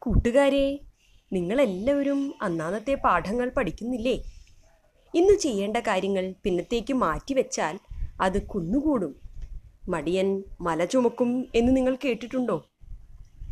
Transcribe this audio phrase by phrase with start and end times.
[0.00, 0.80] കൂട്ടുകാരെ
[1.32, 4.22] നിങ്ങളെല്ലാവരും അന്നാന്നത്തെ പാഠങ്ങൾ പഠിക്കുന്നില്ലേ?
[5.14, 7.78] ഇന്ന് ചെയ്യേണ്ട കാര്യങ്ങൾ പിന്നത്തേക്ക് മാറ്റിവെച്ചാൽ
[8.20, 9.14] അത് കുന്നുകൂടും.
[9.88, 12.66] മടിയൻ മല ചുമക്കും എന്ന് നിങ്ങൾ കേട്ടിട്ടുണ്ടോ?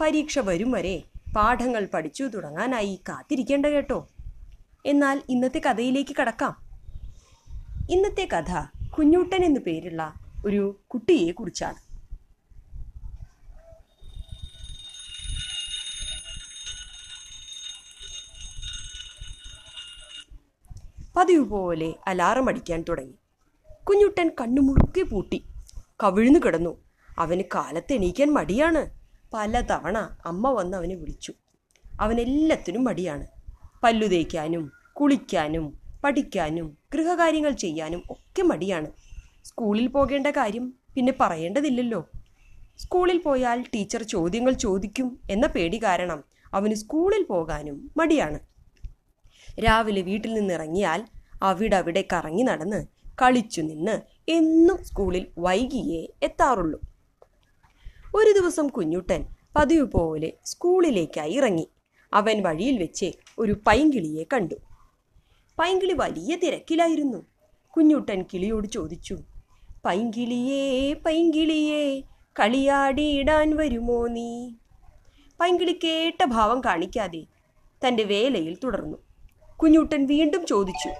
[0.00, 1.02] പരീക്ഷ വരും വരെ
[1.36, 4.08] പാഠങ്ങൾ പഠിച്ചു തുടങ്ങാനായി കാത്തിരിക്കേണ്ട കേട്ടോ.
[4.86, 6.56] എന്നാൽ ഇന്നത്തെ കഥയിലേക്ക് കടക്കാം.
[7.90, 10.14] ഇന്നത്തെ കഥ കുഞ്ഞൂട്ടൻ എന്നു പേരുള്ള
[10.46, 11.32] ഒരു കുട്ടിയെ
[21.20, 23.14] പതിവ് പോലെ അലാറം അടിക്കാൻ തുടങ്ങി.
[23.84, 25.44] കുഞ്ഞുട്ടൻ കണ്ണുമുറുക്കി പൂട്ടി.
[26.02, 26.84] കവിഴ്ന്നു കിടന്നു.
[27.18, 28.90] അവന് കാലത്ത് എണീക്കാൻ മടിയാണ്.
[29.34, 31.32] പലതവണ അമ്മ വന്ന് അവനെ വിളിച്ചു.
[32.00, 33.26] അവനെല്ലാത്തിനും മടിയാണ്.
[33.82, 38.92] പല്ലു തേക്കാനും കുളിക്കാനും പഠിക്കാനും ഗൃഹകാര്യങ്ങൾ ചെയ്യാനും ഒക്കെ മടിയാണ്.
[39.44, 42.10] സ്കൂളിൽ പോകേണ്ട കാര്യം പിന്നെ പറയേണ്ടതില്ലല്ലോ.
[42.76, 48.49] സ്കൂളിൽ പോയാൽ ടീച്ചർ ചോദ്യങ്ങൾ ചോദിക്കും എന്ന പേടി കാരണം അവന് സ്കൂളിൽ പോകാനും മടിയാണ്.
[49.58, 51.06] രാവിലെ വീട്ടിൽ നിന്നിറങ്ങിയാൽ
[51.42, 52.86] അവിടവിടെ കറങ്ങി നടന്ന്
[53.22, 56.80] കളിച്ചു നിന്ന് എന്നും സ്കൂളിൽ വൈകിയേ എത്താറുള്ളൂ.
[58.14, 59.26] ഒരു ദിവസം കുഞ്ഞുട്ടൻ
[59.56, 61.68] പതിവ് പോലെ സ്കൂളിലേക്കായി ഇറങ്ങി.
[62.12, 64.54] അവൻ വഴിയിൽ വെച്ച് ഒരു പൈങ്കിളിയെ കണ്ടു.
[65.58, 67.26] പൈങ്കിളി വലിയ തിരക്കിലായിരുന്നു.
[67.76, 69.18] കുഞ്ഞുട്ടൻ കിളിയോട് ചോദിച്ചു
[69.84, 72.00] പൈങ്കിളിയേ പൈങ്കിളിയേ
[72.40, 74.50] കളിയാടിയിടാൻ വരുമോ നീ?
[75.40, 77.26] പൈങ്കിളി കേട്ട ഭാവം കാണിക്കാതെ
[77.88, 78.96] തന്റെ വേലയിൽ തുടർന്നു.
[79.60, 80.90] കുഞ്ഞുട്ടൻ വീണ്ടും ചോദിച്ചു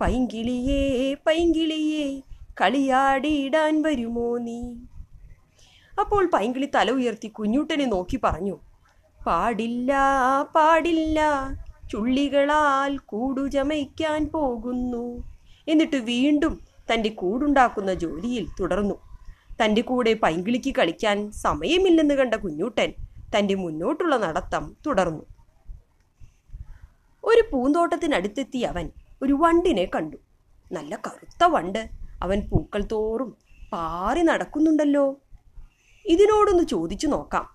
[0.00, 0.82] പൈങ്കിളിയേ
[1.26, 2.06] പൈങ്കിളിയേ
[2.60, 4.60] കളിയാടിയിടാൻ വരുമോ നീ?
[5.92, 8.56] അപ്പോൾ പൈങ്കിളി തല ഉയർത്തി കുഞ്ഞുട്ടനെ നോക്കി പറഞ്ഞു
[9.26, 9.92] പാടില്ല
[10.54, 11.18] പാടില്ല
[11.90, 15.04] ചുള്ളികളാൽ കൂടു ചമയ്ക്കാൻ പോകുന്നു
[15.68, 16.54] എന്നിട്ട് വീണ്ടും
[16.92, 18.96] തന്റെ കൂടുണ്ടാക്കുന്ന ജോലിയിൽ തുടർന്നു.
[19.60, 22.90] തന്റെ കൂടെ പൈങ്കിളിക്ക് കളിക്കാൻ സമയമില്ലെന്ന് കണ്ട കുഞ്ഞൂട്ടൻ
[23.34, 25.24] തന്റെ മുന്നോട്ടുള്ള നടത്തം തുടർന്നു.
[27.24, 28.90] ഒരു പൂന്തോട്ടത്തിനടുത്തെത്തി അവൻ
[29.22, 30.16] ഒരു വണ്ടിനെ കണ്ടു.
[30.72, 31.88] നല്ല കറുത്ത വണ്ട്.
[32.22, 33.36] അവൻ പൂക്കൾ തോറും
[33.72, 35.20] പാറി നടക്കുന്നുണ്ടല്ലോ.
[36.06, 37.48] ഇതിനോടൊന്ന് ചോദിച്ചു നോക്കാം.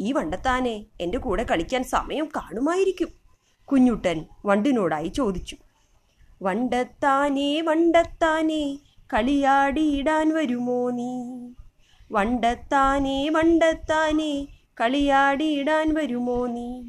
[0.00, 3.08] ഈ വണ്ടത്താനെ എന്റെ കൂടെ കളിക്കാൻ സമയം കാണുമായിരിക്കും.
[3.64, 5.56] കുഞ്ഞുട്ടൻ വണ്ടിനോടായി ചോദിച്ചു.
[6.42, 8.78] വണ്ടത്താനേ വണ്ടത്താനേ
[9.14, 11.24] കളിയാടിയിടാൻ വരുമോ നീ?
[12.12, 14.46] വണ്ടത്താനേ വണ്ടത്താനേ
[14.80, 16.82] കളിയാടിയിടാൻ വരുമോ നീ?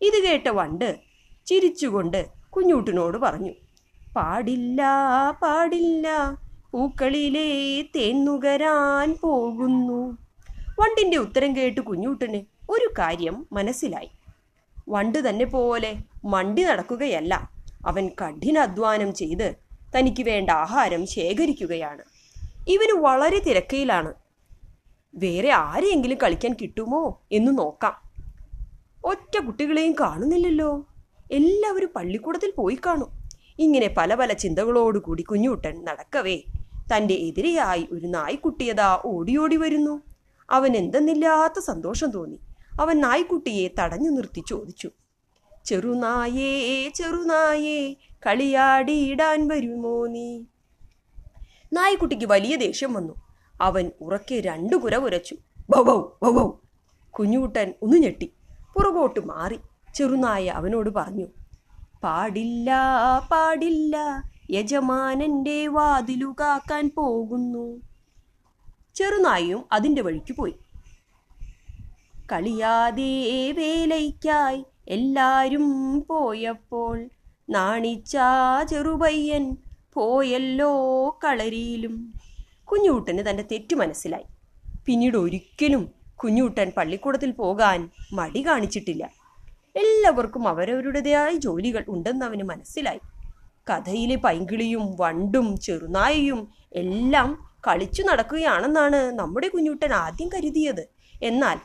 [0.00, 1.09] ഇത് കേട്ട വണ്ട്
[1.50, 3.52] ചിരിച്ചുകൊണ്ട് കുഞ്ഞൂട്ടിനോട് പറഞ്ഞു
[4.16, 4.82] പാടില്ല
[5.42, 6.08] പാടില്ല
[6.72, 10.18] പൂക്കളിലെ തേന്നുകരാൻ പോകുന്നു.
[10.80, 14.10] വണ്ടിന്റെ ഉത്തരം കേട്ട് കുഞ്ഞൂട്ടന് ഒരു കാര്യം മനസ്സിലായി.
[14.88, 17.50] വണ്ട് തന്നെ പോലെ മണ്ടി നടക്കുകയല്ല.
[17.86, 19.54] അവൻ കഠിനാധ്വാനം ചെയ്ത്
[19.98, 22.02] തനിക്ക് വേണ്ട ആഹാരം ശേഖരിക്കുകയാണ്.
[22.68, 24.14] ഇവന് വളരെ തിരക്കയിലാണ്
[25.14, 27.94] വേറെ ആരെയെങ്കിലും കളിക്കാൻ കിട്ടുമോ എന്ന് നോക്കാം.
[29.04, 30.86] ഒറ്റ കുട്ടികളെയും കാണുന്നില്ലല്ലോ.
[31.30, 33.10] എല്ലാവരും പള്ളിക്കൂടത്തിൽ പോയി കാണും.
[33.58, 36.36] ഇങ്ങനെ പല പല ചിന്തകളോടുകൂടി കുഞ്ഞൂട്ടൻ നടക്കവേ.
[36.96, 40.02] തന്റെ എതിരെയായി ഒരു നായ്ക്കുട്ടിയതാ ഓടിയോടി വരുന്നു.
[40.50, 42.40] അവൻ എന്തെന്നില്ലാത്ത സന്തോഷം തോന്നി.
[42.80, 44.90] അവൻ നായ്ക്കുട്ടിയെ തടഞ്ഞു നിർത്തി ചോദിച്ചു.
[45.64, 47.94] ചെറുനായേ ചെറുനായേ
[48.26, 50.44] കളിയാടിയിടാൻ വരുമോ നീ?
[51.72, 53.14] നായ്ക്കുട്ടിക്ക് വലിയ ദേഷ്യം വന്നു.
[53.60, 55.36] അവൻ ഉറക്കെ രണ്ടു കുര കുരച്ചു.
[55.70, 56.50] ബൗ ബൗ
[57.10, 58.32] കുഞ്ഞുകുട്ടൻ ഒന്ന് ഞെട്ടി.
[58.74, 59.58] പുറകോട്ട് മാറി.
[59.94, 61.26] ചെറുനായ അവനോട് പറഞ്ഞു
[62.04, 62.70] പാടില്ല
[63.30, 67.80] പാടില്ല യജമാനന്റെ വാതിലു കാക്കാൻ പോകുന്നു.
[68.94, 70.54] ചെറുനായും അതിന്റെ വഴിക്ക് പോയി.
[72.32, 77.08] കളിയാതെ വേലയ്ക്കായി എല്ലാരും പോയപ്പോൾ
[77.50, 78.16] നാണിച്ച
[78.70, 79.56] ചെറുപയ്യൻ
[79.94, 80.72] പോയല്ലോ
[81.24, 82.14] കളരിയിലും.
[82.64, 84.24] കുഞ്ഞുകുട്ടന് തന്റെ തെറ്റു മനസ്സിലായി.
[84.86, 89.19] പിന്നീട് ഒരിക്കലും കുഞ്ഞുകുട്ടൻ പള്ളിക്കൂടത്തിൽ പോകാൻ മടി കാണിച്ചിട്ടില്ല.
[89.74, 93.00] എല്ലാവർക്കും അവരവരുടേതായ ജോലികൾ ഉണ്ടെന്ന് അവന് മനസ്സിലായി.
[93.70, 100.84] കഥയിലെ പൈങ്കിളിയും വണ്ടും ചെറുനായയും എല്ലാം കളിച്ചു നടക്കുകയാണെന്നാണ് നമ്മുടെ കുഞ്ഞുട്ടൻ ആദ്യം കരുതിയത്.
[101.22, 101.58] എന്നാൽ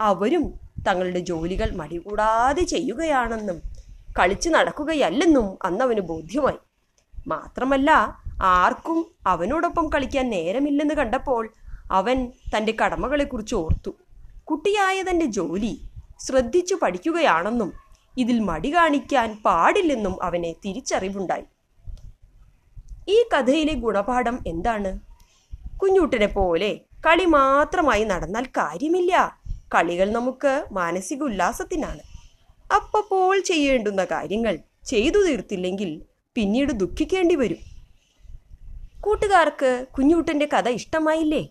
[0.00, 0.44] അവരും
[0.88, 3.62] തങ്ങളുടെ ജോലികൾ മടികൂടാതെ ചെയ്യുകയാണെന്നും
[4.18, 6.58] കളിച്ചു നടക്കുകയല്ലെന്നും അന്നവന് ബോധ്യമായി.
[7.26, 7.90] മാത്രമല്ല
[8.42, 11.52] ആർക്കും അവനോടൊപ്പം കളിക്കാൻ നേരമില്ലെന്ന് കണ്ടപ്പോൾ
[11.90, 13.90] അവൻ തന്റെ കടമകളെക്കുറിച്ച് ഓർത്തു.
[14.44, 15.91] കുട്ടിയായ തന്റെ ജോലി
[16.26, 17.72] ശ്രദ്ധിച്ചു പഠിക്കുകയാണെന്നും
[18.18, 21.44] ഇതിൽ മടി കാണിക്കാൻ പാടില്ലെന്നും അവനെ തിരിച്ചറിവുണ്ടായി.
[23.08, 25.00] ഈ കഥയിലെ ഗുണപാഠം എന്താണ്?
[25.78, 29.42] കുഞ്ഞൂട്ടനെ പോലെ കളി മാത്രമായി നടന്നാൽ കാര്യമില്ല.
[29.74, 32.02] കളികൾ നമുക്ക് മാനസിക ഉല്ലാസത്തിനാണ്
[32.74, 36.02] അപ്പപ്പോൾ ചെയ്യേണ്ടുന്ന കാര്യങ്ങൾ ചെയ്തു തീർത്തില്ലെങ്കിൽ
[36.34, 37.58] പിന്നീട് ദുഃഖിക്കേണ്ടി വരും.
[39.00, 41.42] കൂട്ടുകാർക്ക് കുഞ്ഞൂട്ടന്റെ കഥ ഇഷ്ടമായില്ലേ?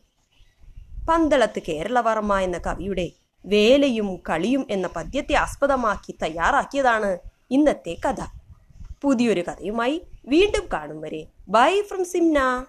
[1.09, 3.07] പന്തളത്ത് കേരളവർമ്മ എന്ന കവിയുടെ
[3.46, 7.18] വേലയും കളിയും എന്ന പദ്യത്തെ ആസ്പദമാക്കി തയ്യാറാക്കിയതാണ്
[7.52, 8.26] ഇന്നത്തെ കഥ.
[9.02, 11.28] പുതിയൊരു കഥയുമായി വീണ്ടും കാണും വരെ.
[11.50, 12.66] Bye from Simna